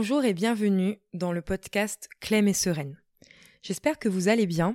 [0.00, 2.96] Bonjour et bienvenue dans le podcast Clem et Sereine.
[3.60, 4.74] J'espère que vous allez bien.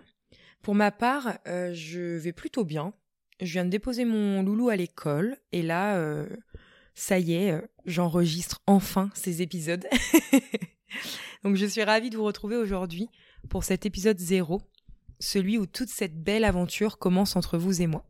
[0.61, 2.93] Pour ma part, euh, je vais plutôt bien.
[3.41, 6.27] Je viens de déposer mon loulou à l'école et là, euh,
[6.93, 9.87] ça y est, euh, j'enregistre enfin ces épisodes.
[11.43, 13.09] Donc je suis ravie de vous retrouver aujourd'hui
[13.49, 14.61] pour cet épisode zéro,
[15.19, 18.07] celui où toute cette belle aventure commence entre vous et moi.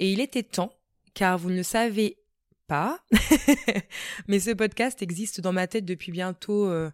[0.00, 0.72] Et il était temps,
[1.14, 2.18] car vous ne le savez
[2.66, 3.00] pas,
[4.28, 6.90] mais ce podcast existe dans ma tête depuis bientôt euh,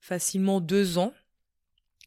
[0.00, 1.12] facilement deux ans.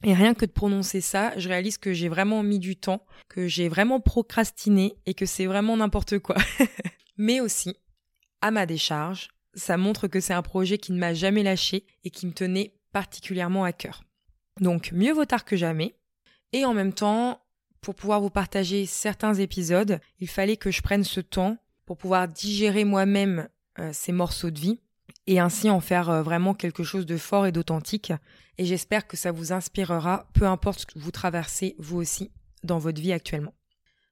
[0.03, 3.47] Et rien que de prononcer ça, je réalise que j'ai vraiment mis du temps, que
[3.47, 6.35] j'ai vraiment procrastiné et que c'est vraiment n'importe quoi.
[7.17, 7.75] mais aussi,
[8.41, 12.11] à ma décharge, ça montre que c'est un projet qui ne m'a jamais lâché et
[12.11, 14.03] qui me tenait particulièrement à cœur.
[14.59, 15.95] Donc mieux vaut tard que jamais.
[16.53, 17.41] Et en même temps,
[17.81, 21.57] pour pouvoir vous partager certains épisodes, il fallait que je prenne ce temps
[21.87, 23.47] pour pouvoir digérer moi-même
[23.79, 24.79] euh, ces morceaux de vie
[25.25, 28.11] et ainsi en faire euh, vraiment quelque chose de fort et d'authentique.
[28.57, 32.31] Et j'espère que ça vous inspirera, peu importe ce que vous traversez vous aussi
[32.63, 33.53] dans votre vie actuellement.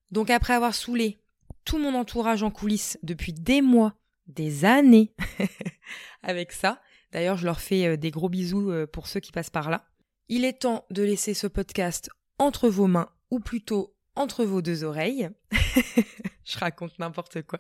[0.10, 1.20] Donc après avoir saoulé
[1.66, 3.96] tout mon entourage en coulisses depuis des mois,
[4.28, 5.14] des années
[6.24, 6.80] avec ça,
[7.12, 9.86] d'ailleurs je leur fais euh, des gros bisous pour ceux qui passent par là,
[10.30, 12.10] il est temps de laisser ce podcast
[12.40, 15.30] entre vos mains, ou plutôt entre vos deux oreilles.
[16.44, 17.60] je raconte n'importe quoi.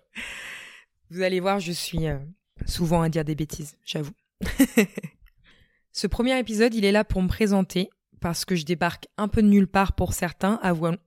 [1.09, 2.17] Vous allez voir, je suis euh,
[2.65, 4.13] souvent à dire des bêtises, j'avoue.
[5.91, 7.89] ce premier épisode, il est là pour me présenter,
[8.19, 10.97] parce que je débarque un peu de nulle part pour certains, avouons,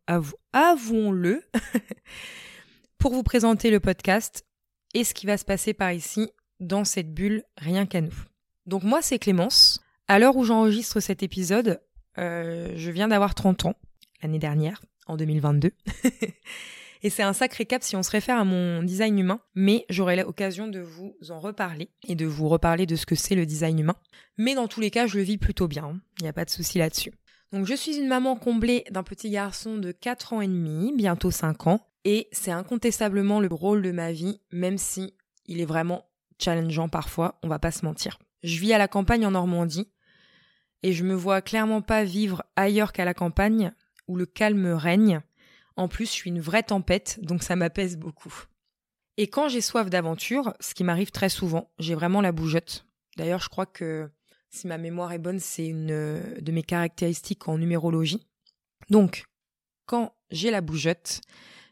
[0.52, 1.42] avouons-le,
[2.98, 4.44] pour vous présenter le podcast
[4.94, 6.30] et ce qui va se passer par ici,
[6.60, 8.14] dans cette bulle, rien qu'à nous.
[8.66, 9.80] Donc moi, c'est Clémence.
[10.08, 11.80] À l'heure où j'enregistre cet épisode,
[12.18, 13.74] euh, je viens d'avoir 30 ans,
[14.22, 15.72] l'année dernière, en 2022.
[17.02, 20.16] et c'est un sacré cap si on se réfère à mon design humain, mais j'aurai
[20.16, 23.78] l'occasion de vous en reparler et de vous reparler de ce que c'est le design
[23.78, 23.96] humain.
[24.36, 26.00] Mais dans tous les cas, je le vis plutôt bien, hein.
[26.20, 27.12] il n'y a pas de souci là-dessus.
[27.52, 31.30] Donc je suis une maman comblée d'un petit garçon de 4 ans et demi, bientôt
[31.30, 35.14] 5 ans, et c'est incontestablement le rôle de ma vie, même si
[35.46, 36.04] il est vraiment
[36.38, 38.18] challengeant parfois, on va pas se mentir.
[38.42, 39.90] Je vis à la campagne en Normandie,
[40.82, 43.72] et je me vois clairement pas vivre ailleurs qu'à la campagne,
[44.08, 45.20] où le calme règne.
[45.76, 48.44] En plus, je suis une vraie tempête, donc ça m'apaise beaucoup.
[49.16, 52.86] Et quand j'ai soif d'aventure, ce qui m'arrive très souvent, j'ai vraiment la bougeotte.
[53.16, 54.10] D'ailleurs, je crois que
[54.50, 58.26] si ma mémoire est bonne, c'est une de mes caractéristiques en numérologie.
[58.90, 59.24] Donc,
[59.86, 61.20] quand j'ai la bougeotte,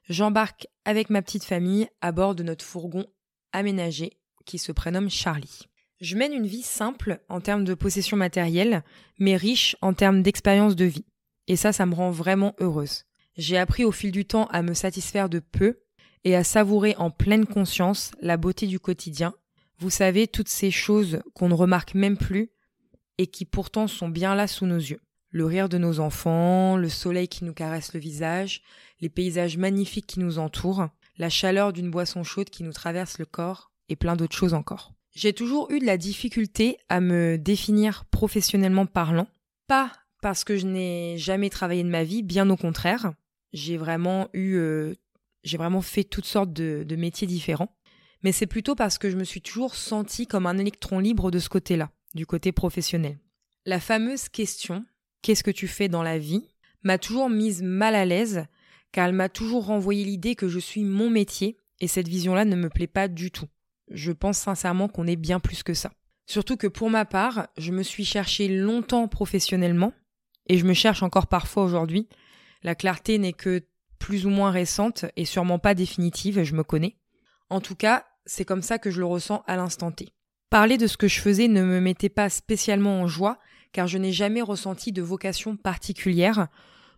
[0.08, 3.06] j'embarque avec ma petite famille à bord de notre fourgon
[3.52, 5.68] aménagé qui se prénomme Charlie.
[6.00, 8.84] Je mène une vie simple en termes de possession matérielle,
[9.18, 11.06] mais riche en termes d'expérience de vie.
[11.48, 13.04] Et ça, ça me rend vraiment heureuse.
[13.36, 15.80] J'ai appris au fil du temps à me satisfaire de peu
[16.24, 19.34] et à savourer en pleine conscience la beauté du quotidien.
[19.78, 22.50] Vous savez, toutes ces choses qu'on ne remarque même plus
[23.18, 25.00] et qui pourtant sont bien là sous nos yeux.
[25.30, 28.62] Le rire de nos enfants, le soleil qui nous caresse le visage,
[29.00, 33.26] les paysages magnifiques qui nous entourent, la chaleur d'une boisson chaude qui nous traverse le
[33.26, 34.92] corps et plein d'autres choses encore.
[35.14, 39.28] J'ai toujours eu de la difficulté à me définir professionnellement parlant.
[39.66, 43.12] Pas parce que je n'ai jamais travaillé de ma vie, bien au contraire.
[43.52, 44.94] J'ai vraiment eu, euh,
[45.44, 47.76] j'ai vraiment fait toutes sortes de, de métiers différents.
[48.22, 51.38] Mais c'est plutôt parce que je me suis toujours sentie comme un électron libre de
[51.38, 53.18] ce côté-là, du côté professionnel.
[53.64, 54.84] La fameuse question
[55.22, 56.48] Qu'est-ce que tu fais dans la vie?
[56.82, 58.46] m'a toujours mise mal à l'aise,
[58.92, 62.54] car elle m'a toujours renvoyé l'idée que je suis mon métier, et cette vision-là ne
[62.54, 63.48] me plaît pas du tout
[63.90, 65.92] je pense sincèrement qu'on est bien plus que ça.
[66.26, 69.92] Surtout que pour ma part, je me suis cherché longtemps professionnellement,
[70.46, 72.08] et je me cherche encore parfois aujourd'hui.
[72.62, 73.66] La clarté n'est que
[73.98, 76.96] plus ou moins récente et sûrement pas définitive, je me connais.
[77.50, 80.08] En tout cas, c'est comme ça que je le ressens à l'instant T.
[80.50, 83.38] Parler de ce que je faisais ne me mettait pas spécialement en joie,
[83.72, 86.48] car je n'ai jamais ressenti de vocation particulière,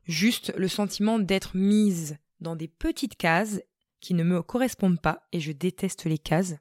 [0.04, 3.60] juste le sentiment d'être mise dans des petites cases
[4.00, 6.54] qui ne me correspondent pas, et je déteste les cases.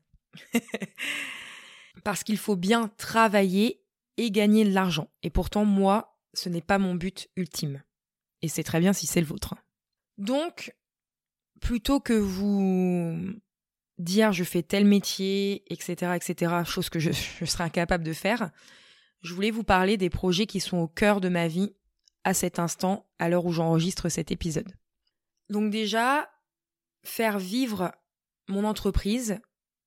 [2.04, 3.84] Parce qu'il faut bien travailler
[4.18, 5.10] et gagner de l'argent.
[5.24, 7.84] Et pourtant, moi, ce n'est pas mon but ultime.
[8.42, 9.56] Et c'est très bien si c'est le vôtre.
[10.18, 10.76] Donc,
[11.60, 13.34] plutôt que vous
[13.98, 18.52] dire je fais tel métier, etc., etc., chose que je, serais incapable de faire,
[19.22, 21.74] je voulais vous parler des projets qui sont au cœur de ma vie
[22.24, 24.72] à cet instant, à l'heure où j'enregistre cet épisode.
[25.50, 26.30] Donc déjà,
[27.04, 27.94] faire vivre
[28.48, 29.40] mon entreprise,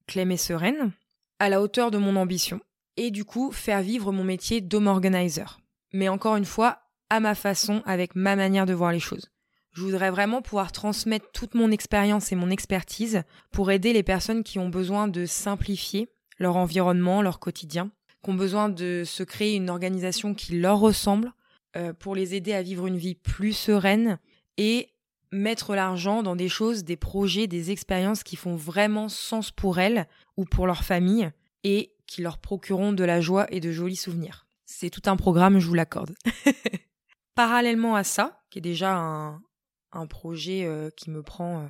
[0.06, 0.92] Clem et sereine,
[1.38, 2.60] à la hauteur de mon ambition,
[2.96, 5.59] et du coup faire vivre mon métier d'home organizer.
[5.92, 9.30] Mais encore une fois, à ma façon, avec ma manière de voir les choses.
[9.72, 13.22] Je voudrais vraiment pouvoir transmettre toute mon expérience et mon expertise
[13.52, 16.08] pour aider les personnes qui ont besoin de simplifier
[16.38, 17.90] leur environnement, leur quotidien,
[18.22, 21.32] qui ont besoin de se créer une organisation qui leur ressemble
[21.76, 24.18] euh, pour les aider à vivre une vie plus sereine
[24.56, 24.88] et
[25.30, 30.08] mettre l'argent dans des choses, des projets, des expériences qui font vraiment sens pour elles
[30.36, 31.30] ou pour leur famille
[31.62, 34.48] et qui leur procureront de la joie et de jolis souvenirs.
[34.72, 36.14] C'est tout un programme, je vous l'accorde.
[37.34, 39.42] Parallèlement à ça, qui est déjà un,
[39.90, 41.66] un projet euh, qui me prend euh,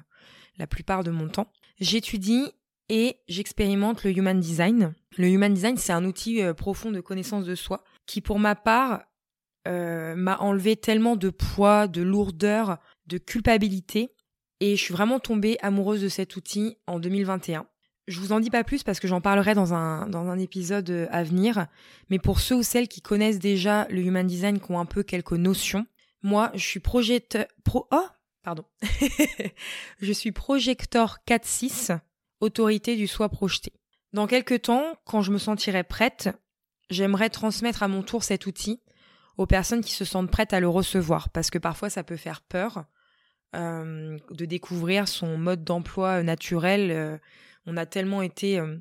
[0.59, 1.51] la plupart de mon temps,
[1.81, 2.53] j'étudie
[2.91, 4.95] et j'expérimente le Human Design.
[5.17, 8.55] Le Human Design, c'est un outil euh, profond de connaissance de soi qui, pour ma
[8.55, 9.03] part,
[9.67, 14.15] m'a enlevé tellement de poids, de lourdeur, de culpabilité.
[14.61, 17.67] Et je suis vraiment tombée amoureuse de cet outil en 2021.
[18.07, 21.09] Je vous en dis pas plus parce que j'en parlerai dans un, dans un épisode
[21.11, 21.67] à venir.
[22.09, 25.03] Mais pour ceux ou celles qui connaissent déjà le Human Design, qui ont un peu
[25.03, 25.87] quelques notions,
[26.23, 27.47] moi, je suis projecteur...
[27.65, 27.87] Pro...
[27.93, 28.07] Oh
[30.01, 31.99] je suis projecteur 4-6,
[32.41, 33.73] autorité du soi projeté.
[34.13, 36.31] Dans quelques temps, quand je me sentirai prête,
[36.89, 38.81] j'aimerais transmettre à mon tour cet outil
[39.37, 42.43] aux personnes qui se sentent prêtes à le recevoir, parce que parfois ça peut faire
[42.43, 42.85] peur
[43.55, 46.91] euh, de découvrir son mode d'emploi naturel.
[46.91, 47.19] Euh,
[47.71, 48.77] on a tellement été euh,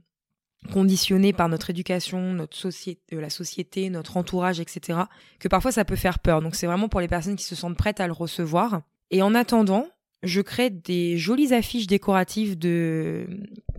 [0.74, 5.00] conditionné par notre éducation, notre société, la société, notre entourage, etc.,
[5.40, 6.42] que parfois ça peut faire peur.
[6.42, 8.82] Donc c'est vraiment pour les personnes qui se sentent prêtes à le recevoir.
[9.12, 9.88] Et en attendant,
[10.24, 13.28] je crée des jolies affiches décoratives du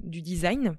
[0.02, 0.76] design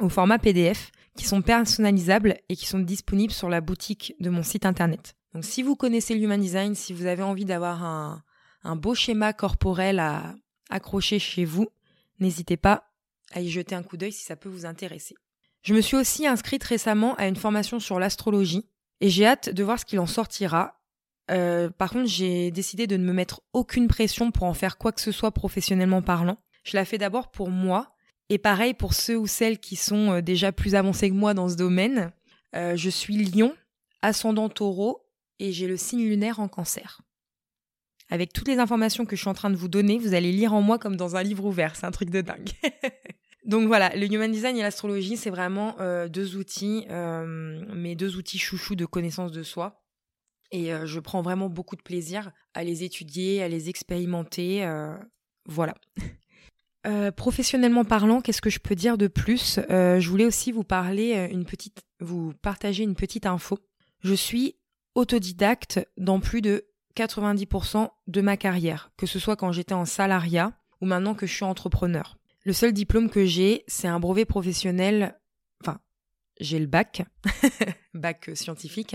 [0.00, 4.42] au format PDF qui sont personnalisables et qui sont disponibles sur la boutique de mon
[4.42, 5.16] site internet.
[5.34, 8.22] Donc si vous connaissez l'human design, si vous avez envie d'avoir un,
[8.62, 10.34] un beau schéma corporel à
[10.70, 11.68] accrocher chez vous,
[12.20, 12.90] n'hésitez pas
[13.32, 15.14] à y jeter un coup d'œil si ça peut vous intéresser.
[15.62, 18.68] Je me suis aussi inscrite récemment à une formation sur l'astrologie
[19.00, 20.80] et j'ai hâte de voir ce qu'il en sortira.
[21.30, 24.92] Euh, par contre, j'ai décidé de ne me mettre aucune pression pour en faire quoi
[24.92, 26.38] que ce soit professionnellement parlant.
[26.62, 27.94] Je la fais d'abord pour moi
[28.28, 31.48] et pareil pour ceux ou celles qui sont euh, déjà plus avancés que moi dans
[31.48, 32.12] ce domaine.
[32.54, 33.54] Euh, je suis lion,
[34.02, 35.04] ascendant taureau
[35.38, 37.02] et j'ai le signe lunaire en cancer.
[38.08, 40.54] Avec toutes les informations que je suis en train de vous donner, vous allez lire
[40.54, 41.74] en moi comme dans un livre ouvert.
[41.74, 42.50] C'est un truc de dingue.
[43.46, 48.16] Donc voilà, le human design et l'astrologie, c'est vraiment euh, deux outils, euh, mes deux
[48.16, 49.84] outils chouchous de connaissance de soi.
[50.50, 54.68] Et euh, je prends vraiment beaucoup de plaisir à les étudier, à les expérimenter.
[55.46, 55.74] voilà.
[57.16, 59.60] professionnellement parlant, qu'est-ce que je peux dire de plus?
[59.68, 63.58] Je voulais aussi vous parler une petite, vous partager une petite info.
[64.02, 64.56] Je suis
[64.94, 66.66] autodidacte dans plus de
[66.96, 71.34] 90% de ma carrière, que ce soit quand j'étais en salariat ou maintenant que je
[71.34, 72.16] suis entrepreneur.
[72.46, 75.18] Le seul diplôme que j'ai, c'est un brevet professionnel.
[75.60, 75.80] Enfin,
[76.38, 77.02] j'ai le bac,
[77.94, 78.94] bac scientifique.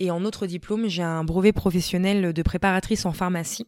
[0.00, 3.66] Et en autre diplôme, j'ai un brevet professionnel de préparatrice en pharmacie.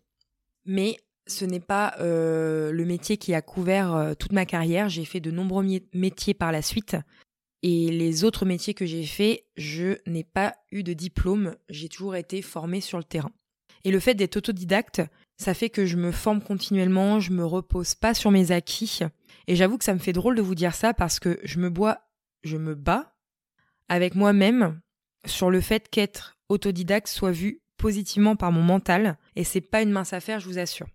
[0.66, 4.90] Mais ce n'est pas euh, le métier qui a couvert euh, toute ma carrière.
[4.90, 5.64] J'ai fait de nombreux
[5.94, 6.98] métiers par la suite.
[7.62, 11.56] Et les autres métiers que j'ai faits, je n'ai pas eu de diplôme.
[11.70, 13.32] J'ai toujours été formée sur le terrain.
[13.84, 15.00] Et le fait d'être autodidacte,
[15.42, 19.00] ça fait que je me forme continuellement, je me repose pas sur mes acquis.
[19.46, 21.68] Et j'avoue que ça me fait drôle de vous dire ça parce que je me
[21.68, 21.98] bois,
[22.42, 23.14] je me bats
[23.88, 24.80] avec moi-même
[25.26, 29.90] sur le fait qu'être autodidacte soit vu positivement par mon mental et c'est pas une
[29.90, 30.86] mince affaire, je vous assure.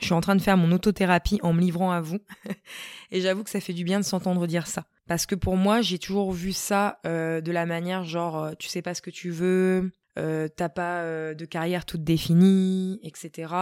[0.00, 2.18] Je suis en train de faire mon autothérapie en me livrant à vous
[3.10, 5.80] et j'avoue que ça fait du bien de s'entendre dire ça parce que pour moi,
[5.80, 9.10] j'ai toujours vu ça euh, de la manière genre euh, tu sais pas ce que
[9.10, 13.52] tu veux, euh, t'as pas euh, de carrière toute définie, etc.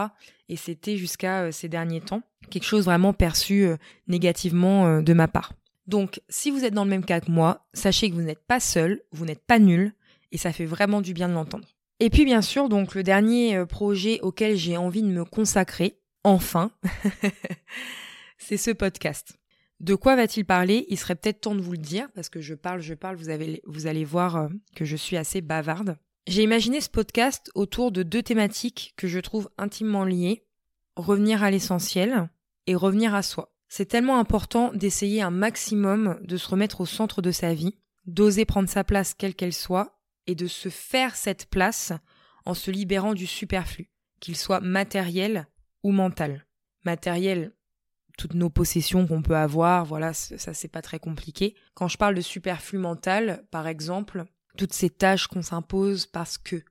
[0.48, 3.66] Et c'était jusqu'à euh, ces derniers temps quelque chose vraiment perçu
[4.06, 5.54] négativement de ma part.
[5.86, 8.60] Donc, si vous êtes dans le même cas que moi, sachez que vous n'êtes pas
[8.60, 9.94] seul, vous n'êtes pas nul,
[10.30, 11.66] et ça fait vraiment du bien de l'entendre.
[12.00, 16.70] Et puis, bien sûr, donc le dernier projet auquel j'ai envie de me consacrer, enfin,
[18.36, 19.38] c'est ce podcast.
[19.80, 20.84] De quoi va-t-il parler?
[20.90, 23.30] Il serait peut-être temps de vous le dire, parce que je parle, je parle, vous,
[23.30, 25.96] avez, vous allez voir que je suis assez bavarde.
[26.26, 30.46] J'ai imaginé ce podcast autour de deux thématiques que je trouve intimement liées,
[30.96, 32.30] revenir à l'essentiel
[32.66, 33.54] et revenir à soi.
[33.68, 37.76] C'est tellement important d'essayer un maximum de se remettre au centre de sa vie,
[38.06, 41.92] d'oser prendre sa place quelle qu'elle soit, et de se faire cette place
[42.46, 43.90] en se libérant du superflu,
[44.20, 45.46] qu'il soit matériel
[45.82, 46.46] ou mental.
[46.86, 47.52] Matériel,
[48.16, 51.54] toutes nos possessions qu'on peut avoir, voilà, ça c'est pas très compliqué.
[51.74, 54.24] Quand je parle de superflu mental, par exemple,
[54.56, 56.62] toutes ces tâches qu'on s'impose parce que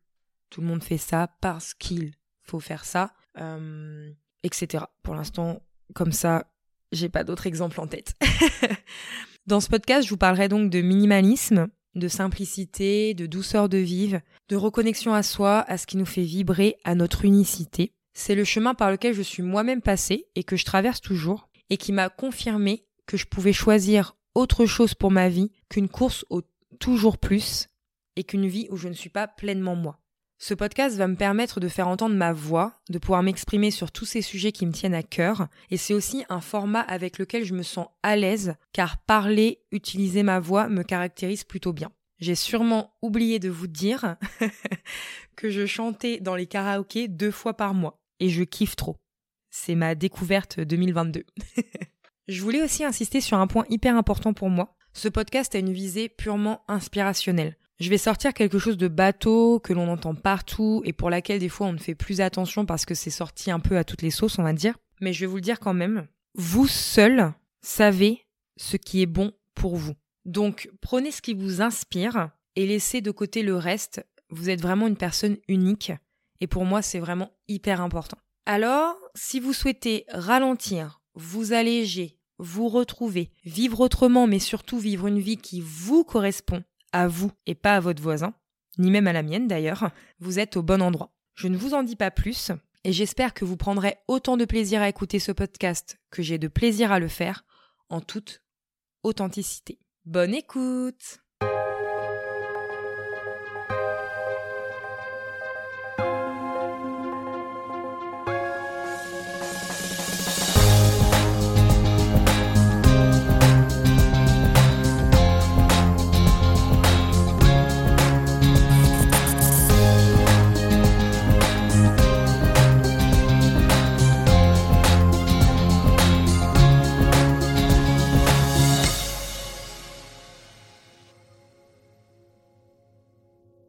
[0.49, 2.13] tout le monde fait ça, parce qu'il
[2.43, 4.11] faut faire ça, euh,
[4.43, 4.85] etc.
[5.01, 5.61] Pour l'instant,
[5.93, 6.45] comme ça,
[6.91, 8.13] j'ai pas d'autres exemples en tête.
[9.47, 14.21] Dans ce podcast, je vous parlerai donc de minimalisme, de simplicité, de douceur de vivre,
[14.49, 17.93] de reconnexion à soi, à ce qui nous fait vibrer, à notre unicité.
[18.13, 21.77] C'est le chemin par lequel je suis moi-même passée et que je traverse toujours, et
[21.77, 26.41] qui m'a confirmé que je pouvais choisir autre chose pour ma vie qu'une course au
[26.79, 27.67] toujours plus
[28.15, 29.99] et qu'une vie où je ne suis pas pleinement moi.
[30.45, 34.03] Ce podcast va me permettre de faire entendre ma voix, de pouvoir m'exprimer sur tous
[34.03, 37.53] ces sujets qui me tiennent à cœur, et c'est aussi un format avec lequel je
[37.53, 41.91] me sens à l'aise, car parler, utiliser ma voix me caractérise plutôt bien.
[42.19, 44.17] J'ai sûrement oublié de vous dire
[45.37, 48.97] que je chantais dans les karaokés deux fois par mois, et je kiffe trop.
[49.49, 51.23] C'est ma découverte 2022.
[52.27, 54.75] je voulais aussi insister sur un point hyper important pour moi.
[54.91, 57.55] Ce podcast a une visée purement inspirationnelle.
[57.83, 61.49] Je vais sortir quelque chose de bateau, que l'on entend partout et pour laquelle des
[61.49, 64.09] fois on ne fait plus attention parce que c'est sorti un peu à toutes les
[64.09, 64.77] sauces, on va dire.
[65.01, 66.07] Mais je vais vous le dire quand même.
[66.33, 68.25] Vous seul savez
[68.55, 69.95] ce qui est bon pour vous.
[70.23, 74.01] Donc prenez ce qui vous inspire et laissez de côté le reste.
[74.29, 75.91] Vous êtes vraiment une personne unique
[76.39, 78.17] et pour moi c'est vraiment hyper important.
[78.45, 85.19] Alors, si vous souhaitez ralentir, vous alléger, vous retrouver, vivre autrement mais surtout vivre une
[85.19, 86.63] vie qui vous correspond,
[86.93, 88.33] à vous et pas à votre voisin,
[88.77, 91.13] ni même à la mienne d'ailleurs, vous êtes au bon endroit.
[91.35, 92.51] Je ne vous en dis pas plus,
[92.83, 96.47] et j'espère que vous prendrez autant de plaisir à écouter ce podcast que j'ai de
[96.47, 97.43] plaisir à le faire,
[97.89, 98.41] en toute
[99.03, 99.79] authenticité.
[100.05, 101.22] Bonne écoute